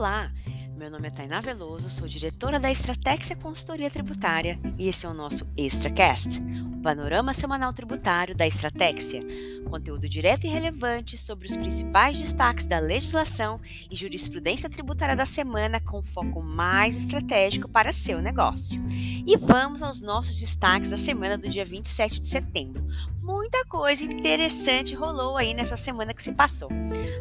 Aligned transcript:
Olá, 0.00 0.32
meu 0.80 0.90
nome 0.90 1.08
é 1.08 1.10
Tainá 1.10 1.42
Veloso, 1.42 1.90
sou 1.90 2.08
diretora 2.08 2.58
da 2.58 2.70
Estratégia 2.70 3.36
Consultoria 3.36 3.90
Tributária 3.90 4.58
e 4.78 4.88
esse 4.88 5.04
é 5.04 5.08
o 5.10 5.12
nosso 5.12 5.46
ExtraCast, 5.54 6.40
o 6.72 6.80
panorama 6.80 7.34
semanal 7.34 7.70
tributário 7.74 8.34
da 8.34 8.46
Estratégia, 8.46 9.20
conteúdo 9.68 10.08
direto 10.08 10.46
e 10.46 10.48
relevante 10.48 11.18
sobre 11.18 11.46
os 11.46 11.54
principais 11.54 12.18
destaques 12.18 12.64
da 12.64 12.78
legislação 12.78 13.60
e 13.90 13.94
jurisprudência 13.94 14.70
tributária 14.70 15.14
da 15.14 15.26
semana 15.26 15.80
com 15.80 16.02
foco 16.02 16.40
mais 16.42 16.96
estratégico 16.96 17.68
para 17.68 17.92
seu 17.92 18.22
negócio. 18.22 18.82
E 18.90 19.36
vamos 19.36 19.82
aos 19.82 20.00
nossos 20.00 20.40
destaques 20.40 20.88
da 20.88 20.96
semana 20.96 21.36
do 21.36 21.46
dia 21.46 21.64
27 21.64 22.20
de 22.20 22.26
setembro. 22.26 22.82
Muita 23.22 23.64
coisa 23.66 24.02
interessante 24.02 24.94
rolou 24.94 25.36
aí 25.36 25.52
nessa 25.52 25.76
semana 25.76 26.14
que 26.14 26.22
se 26.22 26.32
passou. 26.32 26.68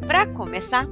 Para 0.08 0.26
começar, 0.26 0.88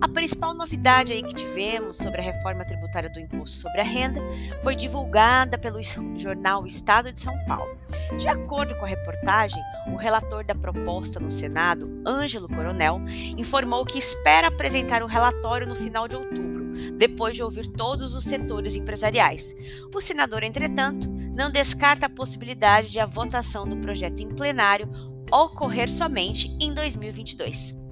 a 0.00 0.08
principal 0.08 0.52
novidade 0.52 1.12
aí 1.12 1.22
que 1.22 1.34
tivemos 1.34 1.96
sobre 2.08 2.22
a 2.22 2.24
reforma 2.24 2.64
tributária 2.64 3.10
do 3.10 3.20
imposto 3.20 3.58
sobre 3.58 3.82
a 3.82 3.84
renda 3.84 4.18
foi 4.62 4.74
divulgada 4.74 5.58
pelo 5.58 5.78
jornal 6.16 6.66
Estado 6.66 7.12
de 7.12 7.20
São 7.20 7.38
Paulo. 7.44 7.76
De 8.18 8.26
acordo 8.26 8.74
com 8.76 8.86
a 8.86 8.88
reportagem, 8.88 9.60
o 9.92 9.96
relator 9.96 10.42
da 10.42 10.54
proposta 10.54 11.20
no 11.20 11.30
Senado, 11.30 12.02
Ângelo 12.06 12.48
Coronel, 12.48 12.98
informou 13.36 13.84
que 13.84 13.98
espera 13.98 14.48
apresentar 14.48 15.02
o 15.02 15.06
relatório 15.06 15.66
no 15.66 15.76
final 15.76 16.08
de 16.08 16.16
outubro, 16.16 16.72
depois 16.96 17.36
de 17.36 17.42
ouvir 17.42 17.66
todos 17.68 18.14
os 18.14 18.24
setores 18.24 18.74
empresariais. 18.74 19.54
O 19.94 20.00
senador, 20.00 20.42
entretanto, 20.42 21.10
não 21.10 21.50
descarta 21.50 22.06
a 22.06 22.10
possibilidade 22.10 22.88
de 22.88 22.98
a 22.98 23.04
votação 23.04 23.68
do 23.68 23.76
projeto 23.76 24.20
em 24.20 24.28
plenário 24.28 24.88
ocorrer 25.30 25.90
somente 25.90 26.56
em 26.58 26.72
2022. 26.72 27.87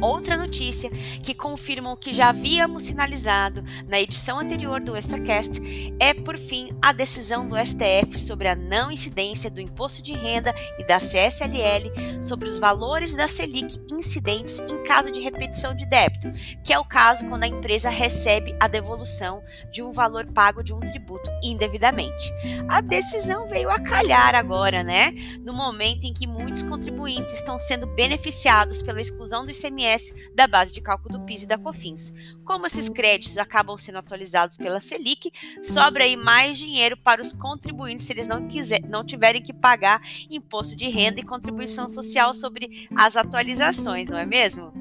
Outra 0.00 0.36
notícia 0.36 0.90
que 1.22 1.34
confirma 1.34 1.92
o 1.92 1.96
que 1.96 2.12
já 2.12 2.28
havíamos 2.28 2.82
sinalizado 2.82 3.64
na 3.88 3.98
edição 3.98 4.38
anterior 4.38 4.80
do 4.80 4.96
Extracast 4.96 5.60
é, 5.98 6.12
por 6.12 6.36
fim, 6.36 6.70
a 6.82 6.92
decisão 6.92 7.48
do 7.48 7.56
STF 7.56 8.18
sobre 8.18 8.48
a 8.48 8.54
não 8.54 8.90
incidência 8.90 9.50
do 9.50 9.60
imposto 9.60 10.02
de 10.02 10.12
renda 10.12 10.54
e 10.78 10.86
da 10.86 10.98
CSLL 10.98 12.22
sobre 12.22 12.48
os 12.48 12.58
valores 12.58 13.14
da 13.14 13.26
Selic 13.26 13.78
incidentes 13.90 14.60
em 14.60 14.82
caso 14.84 15.10
de 15.10 15.20
repetição 15.20 15.74
de 15.74 15.86
débito, 15.86 16.30
que 16.62 16.72
é 16.72 16.78
o 16.78 16.84
caso 16.84 17.26
quando 17.26 17.44
a 17.44 17.48
empresa 17.48 17.88
recebe 17.88 18.54
a 18.60 18.68
devolução 18.68 19.42
de 19.72 19.82
um 19.82 19.92
valor 19.92 20.26
pago 20.26 20.62
de 20.62 20.74
um 20.74 20.80
tributo 20.80 21.30
indevidamente. 21.42 22.32
A 22.68 22.80
decisão 22.80 23.46
veio 23.46 23.70
a 23.70 23.80
calhar 23.80 24.34
agora, 24.34 24.82
né? 24.82 25.12
No 25.40 25.54
momento 25.54 26.04
em 26.04 26.12
que 26.12 26.26
muitos 26.26 26.62
contribuintes 26.62 27.34
estão 27.34 27.58
sendo 27.58 27.86
beneficiados 27.86 28.82
pela 28.82 29.00
exclusão 29.00 29.44
do 29.44 29.50
ICMS 29.50 29.75
ICMS 29.76 30.14
da 30.34 30.46
base 30.46 30.72
de 30.72 30.80
cálculo 30.80 31.18
do 31.18 31.24
PIS 31.24 31.42
e 31.42 31.46
da 31.46 31.58
COFINS. 31.58 32.12
Como 32.44 32.66
esses 32.66 32.88
créditos 32.88 33.36
acabam 33.38 33.76
sendo 33.76 33.98
atualizados 33.98 34.56
pela 34.56 34.80
Selic, 34.80 35.30
sobra 35.62 36.04
aí 36.04 36.16
mais 36.16 36.58
dinheiro 36.58 36.96
para 36.96 37.20
os 37.20 37.32
contribuintes 37.32 38.06
se 38.06 38.12
eles 38.12 38.26
não, 38.26 38.46
quiser, 38.46 38.82
não 38.88 39.04
tiverem 39.04 39.42
que 39.42 39.52
pagar 39.52 40.00
imposto 40.30 40.74
de 40.74 40.88
renda 40.88 41.20
e 41.20 41.24
contribuição 41.24 41.88
social 41.88 42.34
sobre 42.34 42.88
as 42.96 43.16
atualizações, 43.16 44.08
não 44.08 44.18
é 44.18 44.24
mesmo? 44.24 44.72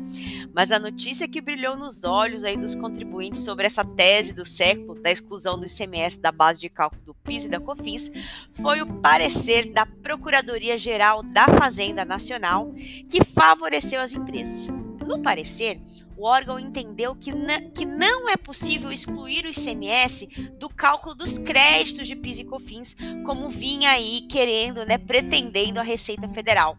Mas 0.54 0.72
a 0.72 0.80
notícia 0.80 1.28
que 1.28 1.42
brilhou 1.42 1.76
nos 1.76 2.04
olhos 2.04 2.44
aí 2.44 2.56
dos 2.56 2.76
contribuintes 2.76 3.42
sobre 3.42 3.66
essa 3.66 3.84
tese 3.84 4.34
do 4.34 4.46
século 4.46 4.96
da 5.02 5.12
exclusão 5.12 5.60
do 5.60 5.66
ICMS 5.66 6.20
da 6.20 6.32
base 6.32 6.62
de 6.62 6.70
cálculo 6.70 7.02
do 7.04 7.14
PIS 7.14 7.46
e 7.46 7.50
da 7.50 7.60
COFINS 7.60 8.12
foi 8.54 8.82
o 8.82 8.88
parecer 9.02 9.72
da 9.72 9.86
Procuradoria-Geral 9.86 11.24
da 11.24 11.48
Fazenda 11.48 12.06
Nacional 12.06 12.72
que 13.10 13.24
favoreceu 13.24 14.00
as 14.00 14.14
empresas. 14.14 14.70
No 15.06 15.20
parecer, 15.20 15.80
o 16.18 16.26
órgão 16.26 16.58
entendeu 16.58 17.16
que, 17.16 17.32
que 17.74 17.86
não 17.86 18.30
é 18.30 18.36
possível 18.36 18.92
excluir 18.92 19.46
o 19.46 19.50
ICMS 19.50 20.26
do 20.60 20.70
cálculo 20.70 21.14
dos 21.14 21.38
créditos 21.38 22.08
de 22.08 22.16
PIS 22.16 22.40
e 22.40 22.44
COFINS, 22.46 22.98
como 23.26 23.50
vinha 23.50 23.92
aí 23.92 24.22
querendo, 24.30 24.86
né, 24.86 24.98
pretendendo 24.98 25.80
a 25.80 25.84
Receita 25.84 26.28
Federal. 26.28 26.78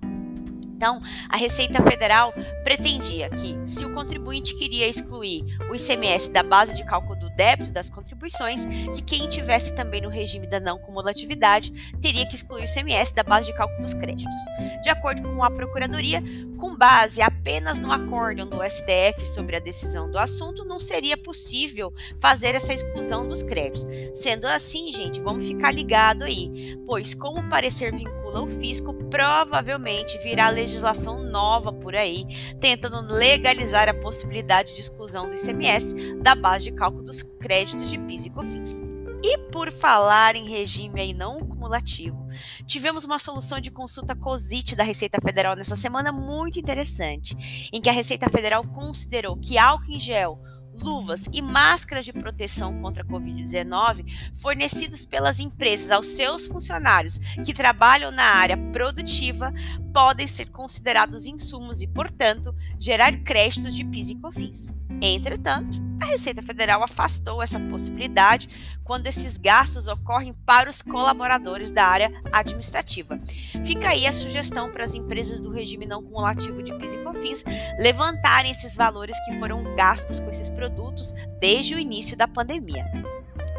Então, 0.77 1.01
a 1.31 1.39
Receita 1.39 1.83
Federal 1.83 2.35
pretendia 2.63 3.31
que, 3.31 3.57
se 3.67 3.83
o 3.85 3.95
contribuinte 3.95 4.55
queria 4.57 4.87
excluir 4.87 5.43
o 5.71 5.75
ICMS 5.75 6.31
da 6.31 6.43
base 6.43 6.75
de 6.75 6.85
cálculo 6.85 7.16
débito 7.37 7.71
das 7.71 7.91
contribuições, 7.91 8.65
que 8.95 9.03
quem 9.03 9.29
tivesse 9.29 9.75
também 9.75 10.01
no 10.01 10.09
regime 10.09 10.47
da 10.47 10.59
não 10.59 10.79
cumulatividade 10.79 11.73
teria 12.01 12.27
que 12.27 12.35
excluir 12.35 12.63
o 12.63 12.65
ICMS 12.65 13.15
da 13.15 13.23
base 13.23 13.47
de 13.47 13.57
cálculo 13.57 13.83
dos 13.83 13.95
créditos. 13.95 14.35
De 14.83 14.89
acordo 14.89 15.23
com 15.23 15.45
a 15.45 15.51
Procuradoria, 15.51 16.23
com 16.57 16.77
base 16.77 17.21
apenas 17.21 17.79
no 17.79 17.93
acórdão 17.93 18.47
do 18.47 18.59
STF 18.63 19.27
sobre 19.35 19.57
a 19.57 19.61
decisão 19.61 20.11
do 20.11 20.19
assunto, 20.19 20.65
não 20.65 20.81
seria 20.81 21.17
possível 21.17 21.93
fazer 22.19 22.55
essa 22.55 22.73
exclusão 22.73 23.29
dos 23.29 23.43
créditos. 23.43 23.87
Sendo 24.15 24.47
assim, 24.47 24.91
gente, 24.91 25.21
vamos 25.21 25.47
ficar 25.47 25.71
ligado 25.71 26.25
aí, 26.25 26.79
pois 26.87 27.15
como 27.15 27.49
parecer 27.49 27.95
vincula 27.95 28.26
o 28.45 28.47
fisco, 28.47 28.93
provavelmente 29.11 30.19
virá 30.19 30.49
legislação 30.49 31.23
nova 31.23 31.73
por 31.73 31.95
aí, 31.95 32.25
tentando 32.61 33.13
legalizar 33.13 33.89
a 33.89 33.95
possibilidade 33.95 34.75
de 34.75 34.81
exclusão 34.81 35.29
do 35.29 35.35
ICMS 35.35 35.95
da 36.23 36.35
base 36.35 36.65
de 36.65 36.73
cálculo 36.73 37.05
dos 37.05 37.23
créditos 37.23 37.89
de 37.89 37.99
PIS 37.99 38.27
e 38.27 38.31
COFINS. 38.31 38.81
E 39.23 39.39
por 39.51 39.73
falar 39.73 40.37
em 40.37 40.49
regime 40.49 41.01
aí 41.01 41.13
não 41.13 41.39
cumulativo, 41.41 42.29
tivemos 42.67 43.05
uma 43.05 43.19
solução 43.19 43.59
de 43.59 43.71
consulta 43.71 44.15
COSIT 44.15 44.77
da 44.77 44.85
Receita 44.85 45.19
Federal 45.21 45.57
nessa 45.57 45.75
semana 45.75 46.13
muito 46.13 46.59
interessante, 46.59 47.69
em 47.73 47.81
que 47.81 47.89
a 47.89 47.93
Receita 47.93 48.29
Federal 48.29 48.65
considerou 48.65 49.37
que 49.37 49.59
álcool 49.59 49.91
em 49.91 49.99
gel 49.99 50.39
luvas 50.81 51.25
e 51.33 51.43
máscaras 51.43 52.05
de 52.05 52.13
proteção 52.13 52.81
contra 52.81 53.03
a 53.03 53.07
Covid-19 53.07 54.05
fornecidos 54.35 55.07
pelas 55.07 55.41
empresas 55.41 55.91
aos 55.91 56.07
seus 56.07 56.47
funcionários 56.47 57.19
que 57.45 57.53
trabalham 57.53 58.11
na 58.11 58.25
área 58.25 58.57
produtiva 58.73 59.53
podem 59.97 60.27
ser 60.27 60.51
considerados 60.51 61.25
insumos 61.25 61.81
e, 61.81 61.87
portanto, 61.87 62.55
gerar 62.79 63.17
créditos 63.25 63.75
de 63.75 63.83
PIS 63.83 64.11
e 64.11 64.15
COFINS. 64.17 64.71
Entretanto, 65.01 65.81
a 66.03 66.05
Receita 66.05 66.43
Federal 66.43 66.83
afastou 66.83 67.43
essa 67.43 67.59
possibilidade 67.59 68.77
quando 68.85 69.07
esses 69.07 69.39
gastos 69.39 69.89
ocorrem 69.89 70.35
para 70.45 70.69
os 70.69 70.83
colaboradores 70.83 71.71
da 71.71 71.87
área 71.87 72.13
administrativa. 72.31 73.19
Fica 73.65 73.89
aí 73.89 74.07
a 74.07 74.13
sugestão 74.13 74.71
para 74.71 74.85
as 74.85 74.95
empresas 74.95 75.41
do 75.41 75.51
regime 75.51 75.87
não 75.87 76.03
cumulativo 76.03 76.63
de 76.63 76.75
PIS 76.75 76.93
e 76.93 76.99
COFINS 76.99 77.43
levantarem 77.79 78.51
esses 78.51 78.77
valores 78.77 79.17
que 79.25 79.39
foram 79.39 79.75
gastos 79.77 80.21
com 80.21 80.29
esses 80.29 80.51
produtos 80.51 81.15
desde 81.41 81.75
o 81.75 81.79
início 81.79 82.15
da 82.19 82.29
pandemia. 82.29 82.85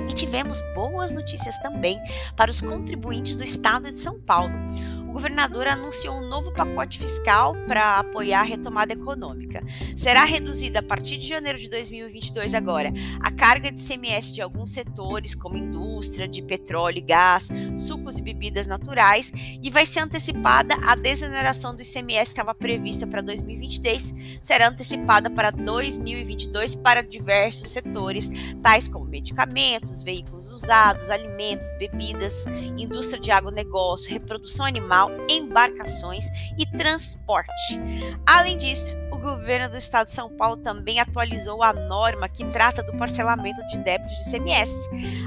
E 0.08 0.14
tivemos 0.14 0.62
boas 0.76 1.16
notícias 1.16 1.58
também 1.64 2.00
para 2.36 2.52
os 2.52 2.62
contribuintes 2.62 3.38
do 3.38 3.44
estado 3.44 3.90
de 3.90 3.98
São 3.98 4.22
Paulo 4.22 4.54
governador 5.12 5.68
anunciou 5.68 6.16
um 6.16 6.28
novo 6.28 6.52
pacote 6.52 7.00
fiscal 7.00 7.56
para 7.68 8.00
apoiar 8.00 8.42
a 8.42 8.44
retomada 8.44 8.94
econômica. 8.94 9.64
Será 9.96 10.24
reduzida 10.24 10.80
a 10.80 10.84
partir 10.84 11.18
de 11.18 11.28
janeiro 11.28 11.58
de 11.58 11.70
2022 11.70 12.54
agora 12.54 12.92
a 13.22 13.32
carga 13.32 13.72
de 13.72 13.82
CMS 13.82 14.32
de 14.32 14.42
alguns 14.42 14.72
setores, 14.72 15.34
como 15.34 15.58
indústria, 15.58 16.28
de 16.28 16.42
petróleo 16.42 16.98
e 16.98 17.02
gás, 17.02 17.50
sucos 17.78 18.18
e 18.18 18.22
bebidas 18.22 18.68
naturais, 18.68 19.32
e 19.62 19.70
vai 19.70 19.86
ser 19.86 20.02
antecipada 20.02 20.76
a 20.86 20.96
desoneração 20.96 21.76
do 21.76 21.82
ICMS 21.82 22.26
que 22.26 22.40
estava 22.40 22.54
prevista 22.54 23.08
para 23.08 23.22
2023, 23.22 24.40
será 24.42 24.68
antecipada 24.68 25.30
para 25.30 25.52
2022 25.52 26.76
para 26.76 27.02
diversos 27.02 27.70
setores, 27.70 28.30
tais 28.62 28.88
como 28.88 29.06
medicamentos, 29.06 30.04
veículos 30.04 30.50
usados, 30.52 31.10
alimentos, 31.10 31.68
bebidas, 31.78 32.46
indústria 32.78 33.20
de 33.20 33.32
agronegócio, 33.32 34.12
reprodução 34.12 34.66
animal 34.66 34.97
embarcações 35.30 36.26
e 36.58 36.66
transporte. 36.66 37.80
Além 38.26 38.58
disso, 38.58 38.96
o 39.12 39.18
governo 39.18 39.70
do 39.70 39.78
estado 39.78 40.08
de 40.08 40.14
São 40.14 40.30
Paulo 40.30 40.58
também 40.58 41.00
atualizou 41.00 41.64
a 41.64 41.74
norma 41.74 42.30
que 42.30 42.46
trata 42.46 42.84
do 42.84 42.96
parcelamento 42.98 43.66
de 43.68 43.78
débitos 43.80 44.16
de 44.18 44.30
ICMS. 44.30 44.72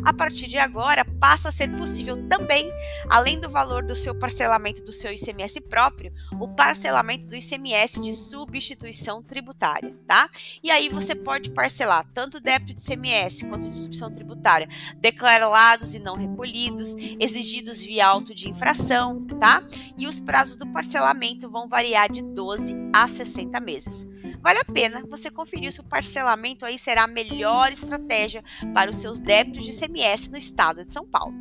A 0.04 0.12
partir 0.12 0.46
de 0.46 0.58
agora, 0.58 1.04
passa 1.20 1.50
a 1.50 1.52
ser 1.52 1.70
possível 1.76 2.26
também, 2.28 2.72
além 3.08 3.38
do 3.38 3.48
valor 3.48 3.84
do 3.84 3.94
seu 3.94 4.14
parcelamento 4.14 4.82
do 4.82 4.92
seu 4.92 5.12
ICMS 5.12 5.60
próprio, 5.60 6.12
o 6.40 6.48
parcelamento 6.48 7.26
do 7.26 7.36
ICMS 7.36 8.00
de 8.00 8.12
substituição 8.12 9.22
tributária, 9.22 9.94
tá? 10.06 10.28
E 10.62 10.70
aí 10.70 10.88
você 10.88 11.14
pode 11.14 11.50
parcelar 11.50 12.06
tanto 12.12 12.40
débito 12.40 12.74
de 12.74 12.82
ICMS 12.82 13.44
quanto 13.46 13.68
de 13.68 13.74
substituição 13.74 14.10
tributária 14.10 14.68
declarados 14.96 15.94
e 15.94 15.98
não 15.98 16.16
recolhidos, 16.16 16.96
exigidos 17.20 17.82
via 17.82 18.06
auto 18.06 18.34
de 18.34 18.48
infração, 18.48 19.20
tá? 19.38 19.62
E 19.98 20.06
os 20.06 20.20
prazos 20.20 20.56
do 20.56 20.66
parcelamento 20.66 21.50
vão 21.50 21.68
variar 21.68 22.10
de 22.10 22.22
12 22.22 22.74
a 22.92 23.06
60 23.06 23.60
meses 23.60 23.70
meses. 23.70 24.06
Vale 24.40 24.58
a 24.58 24.64
pena 24.64 25.04
você 25.08 25.30
conferir 25.30 25.72
se 25.72 25.80
o 25.80 25.84
parcelamento 25.84 26.64
aí 26.64 26.78
será 26.78 27.04
a 27.04 27.08
melhor 27.08 27.72
estratégia 27.72 28.42
para 28.72 28.90
os 28.90 28.96
seus 28.96 29.20
débitos 29.20 29.64
de 29.64 29.70
ICMS 29.70 30.30
no 30.30 30.38
estado 30.38 30.82
de 30.82 30.90
São 30.90 31.06
Paulo. 31.06 31.34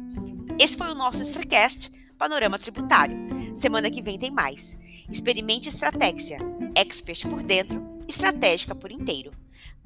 Esse 0.60 0.75
foi 0.75 0.92
o 0.92 0.96
nosso 0.96 1.22
Extracast 1.22 1.90
Panorama 2.18 2.60
Tributário. 2.60 3.18
Semana 3.56 3.90
que 3.90 4.01
vem 4.01 4.19
tem 4.19 4.31
mais. 4.31 4.78
Experimente 5.10 5.69
Estratégia, 5.69 6.38
expert 6.75 7.25
por 7.28 7.42
dentro, 7.42 7.81
estratégica 8.07 8.75
por 8.75 8.92
inteiro. 8.92 9.31